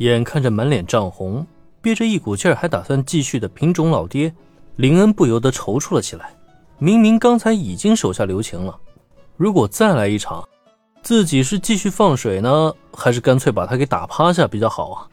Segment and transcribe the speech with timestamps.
[0.00, 1.46] 眼看着满脸涨红，
[1.82, 4.34] 憋着一股劲儿还打算继续的品种老爹，
[4.76, 6.32] 林恩不由得踌躇了起来。
[6.78, 8.78] 明明刚才已经手下留情了，
[9.36, 10.42] 如果再来一场，
[11.02, 15.06] 自己是继续放水呢，还是干脆把他给打趴下比较好啊？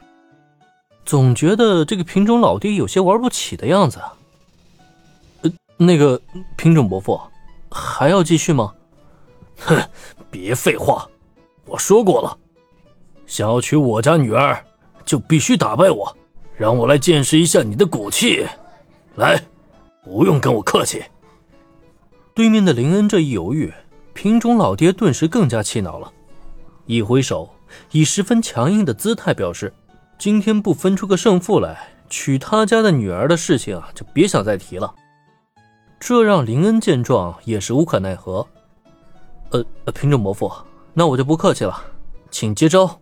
[1.04, 4.00] 总觉得这个品种老爹有些玩不起的样子。
[5.42, 6.22] 呃，那个
[6.56, 7.20] 品种伯父，
[7.70, 8.74] 还要继续吗？
[9.60, 9.78] 哼，
[10.32, 11.06] 别废话，
[11.66, 12.38] 我说过了，
[13.26, 14.64] 想要娶我家女儿。
[15.08, 16.16] 就必须打败我，
[16.56, 18.46] 让我来见识一下你的骨气。
[19.16, 19.42] 来，
[20.04, 21.04] 不用跟我客气。
[22.36, 23.74] 对面的林恩这一犹豫，
[24.14, 26.12] 品种老爹顿时更加气恼了，
[26.86, 27.50] 一挥手，
[27.92, 29.74] 以十分强硬的姿态表示：
[30.20, 34.94] 今天不分出个胜负来，娶他家的女儿的事情啊，就别想再提了。
[36.00, 38.46] 这让林恩见状也是无可奈何。
[39.50, 40.52] 呃，品种伯父，
[40.94, 41.82] 那我就不客气了，
[42.30, 43.00] 请接招。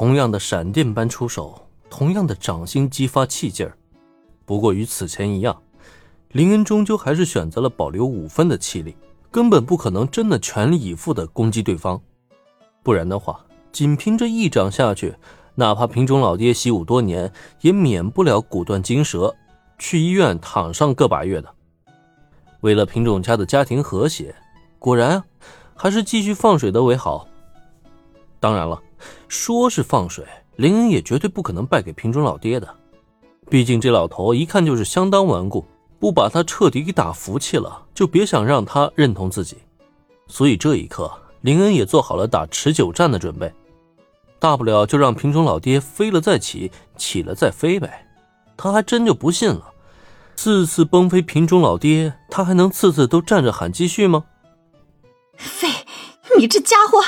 [0.00, 3.76] 同样的闪电般出手，同样的掌心激发气劲儿。
[4.46, 5.60] 不过与此前一样，
[6.30, 8.96] 林恩终究还是选择了保留五分的气力，
[9.30, 12.00] 根本不可能真的全力以赴的攻击对方。
[12.82, 15.16] 不然的话，仅凭这一掌下去，
[15.56, 19.36] 哪怕品种老爹习武多年，也免不了骨断筋折，
[19.78, 21.54] 去医院躺上个把月的。
[22.62, 24.34] 为了品种家的家庭和谐，
[24.78, 25.22] 果然
[25.74, 27.28] 还是继续放水的为好。
[28.40, 28.80] 当然了。
[29.28, 30.24] 说是放水，
[30.56, 32.68] 林恩也绝对不可能败给平中老爹的。
[33.48, 35.64] 毕竟这老头一看就是相当顽固，
[35.98, 39.56] 不把他彻底给打服气了，就别想让他认同自己。
[40.28, 43.52] 所以这一刻，林恩也做好了打持久战的准备。
[44.38, 48.06] 大不了就让平中老爹飞了再起，起了再飞呗。
[48.56, 49.72] 他还真就不信了，
[50.36, 54.24] 次次崩飞平中老爹，他还能次次都站着喊继续吗？
[55.36, 55.68] 飞，
[56.38, 57.02] 你这家伙！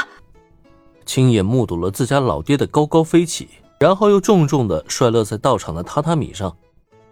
[1.04, 6.56] 亲眼目睹了自家老爹的高高飞起，然后又重重的摔落在道场的榻榻米上。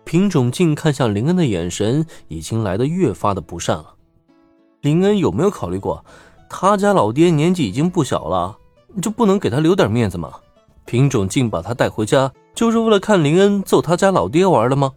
[0.04, 3.94] 品种镜看向林恩的眼神已经来得越发的不善了。
[4.80, 6.04] 林恩有没有考虑过，
[6.48, 8.56] 他家老爹年纪已经不小了，
[9.00, 10.32] 就不能给他留点面子吗？
[10.86, 14.92] 品种镜把他带回家，就是为了看林恩揍他家老爹玩的吗？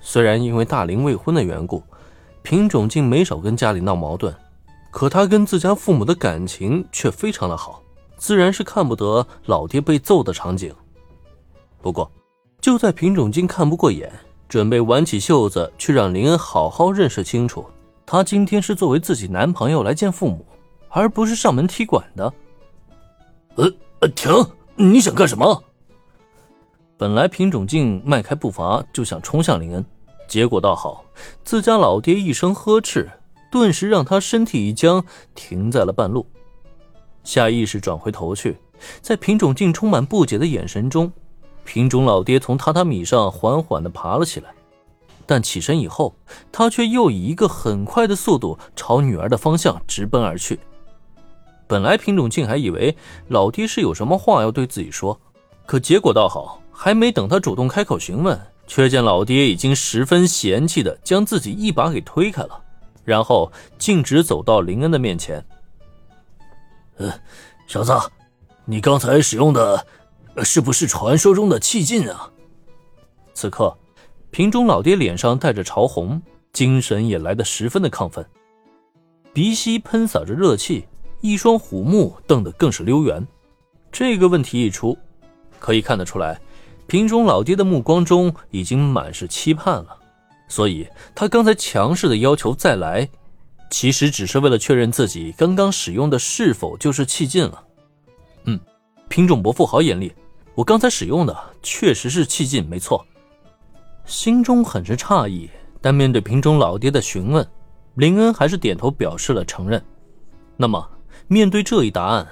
[0.00, 1.82] 虽然因为大龄未婚的缘故，
[2.42, 4.34] 品种镜没少跟家里闹矛盾。
[4.96, 7.82] 可他跟自家父母的感情却非常的好，
[8.16, 10.74] 自然是看不得老爹被揍的场景。
[11.82, 12.10] 不过，
[12.62, 14.10] 就在品种金看不过眼，
[14.48, 17.66] 准备挽起袖子去让林恩好好认识清楚，
[18.06, 20.46] 他今天是作为自己男朋友来见父母，
[20.88, 22.32] 而不是上门踢馆的。
[23.56, 23.70] 呃
[24.00, 24.32] 呃，停！
[24.76, 25.62] 你想干什么？
[26.96, 29.84] 本来品种镜迈开步伐就想冲向林恩，
[30.26, 31.04] 结果倒好，
[31.44, 33.06] 自家老爹一声呵斥。
[33.50, 36.26] 顿时让他身体一僵，停在了半路，
[37.24, 38.56] 下意识转回头去，
[39.00, 41.12] 在品种竟充满不解的眼神中，
[41.64, 44.50] 品种老爹从榻榻米上缓缓地爬了起来，
[45.24, 46.14] 但起身以后，
[46.52, 50.58] 他却又以一个很快的速度朝女儿的方向直奔而去。
[51.66, 52.96] 本来品种竟还以为
[53.28, 55.18] 老爹是有什么话要对自己说，
[55.66, 62.62] 可结果倒好，还没等他主动开口询问，却见老爹已经十分嫌弃地将自己一把给推开了。
[63.06, 65.42] 然后径直走到林恩的面前。
[66.98, 67.10] 嗯，
[67.66, 67.92] 小子，
[68.66, 69.86] 你刚才使用的，
[70.44, 72.30] 是不是传说中的气劲啊？
[73.32, 73.74] 此刻，
[74.30, 76.20] 瓶中老爹脸上带着潮红，
[76.52, 78.26] 精神也来得十分的亢奋，
[79.32, 80.86] 鼻息喷洒着热气，
[81.20, 83.24] 一双虎目瞪得更是溜圆。
[83.92, 84.98] 这个问题一出，
[85.60, 86.40] 可以看得出来，
[86.86, 89.98] 瓶中老爹的目光中已经满是期盼了。
[90.48, 93.08] 所以，他刚才强势的要求再来，
[93.70, 97.64] 其实只是为了确认自己刚刚使用的是否就是气劲了。
[98.44, 98.60] 嗯，
[99.08, 100.12] 品种伯父好眼力，
[100.54, 103.04] 我刚才使用的确实是气劲，没错。
[104.04, 107.44] 心中很是诧异，但面对品种老爹的询问，
[107.94, 109.84] 林恩还是点头表示了承认。
[110.56, 110.88] 那么，
[111.26, 112.26] 面对这一答案，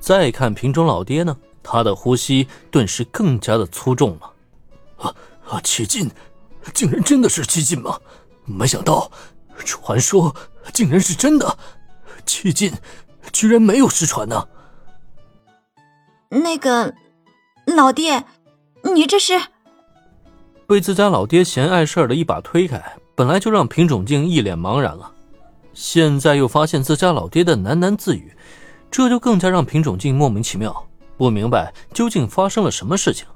[0.00, 1.36] 再看品种老爹呢？
[1.62, 4.32] 他的呼吸顿时更加的粗重了。
[4.96, 5.14] 啊
[5.46, 6.10] 啊，气劲！
[6.72, 7.98] 竟然真的是七进吗？
[8.44, 9.10] 没想到，
[9.64, 10.34] 传说
[10.72, 11.58] 竟然是真的，
[12.24, 12.72] 七进
[13.32, 14.48] 居然没有失传呢。
[16.30, 16.94] 那个
[17.66, 18.24] 老爹，
[18.94, 19.40] 你这是
[20.66, 25.12] 被自家老爹嫌碍事儿的一把推开，本来就让平种镜一脸茫然了，
[25.72, 28.32] 现在又发现自家老爹的喃喃自语，
[28.90, 30.86] 这就更加让平种镜莫名其妙，
[31.16, 33.26] 不明白究竟发生了什么事情。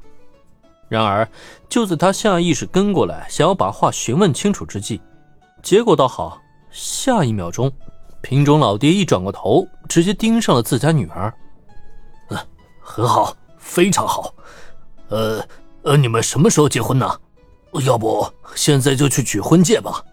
[0.92, 1.26] 然而，
[1.70, 5.00] 就在他下意识跟过来，想要把话询问清楚之际，
[5.62, 6.38] 结果倒好，
[6.70, 7.72] 下一秒钟，
[8.20, 11.32] 品种老爹一转过头，直接盯上了自家女儿。
[12.28, 12.44] 啊
[12.78, 14.34] 很好，非常好。
[15.08, 15.42] 呃
[15.82, 17.18] 呃，你们什么时候结婚呢？
[17.86, 20.04] 要不现在就去取婚戒吧。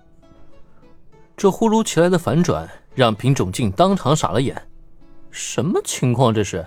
[1.36, 4.56] 这忽如其来的反转让品种静当场傻了眼。
[5.30, 6.66] 什么情况这是？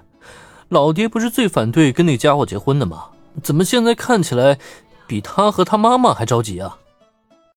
[0.69, 3.05] 老爹不是最反对跟那家伙结婚的吗？
[3.43, 4.59] 怎么现在看起来
[5.07, 6.79] 比他和他妈妈还着急啊？